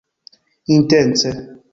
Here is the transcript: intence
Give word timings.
intence 0.75 1.29